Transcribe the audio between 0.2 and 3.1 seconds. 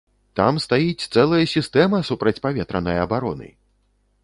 Там стаіць цэлая сістэма супрацьпаветранай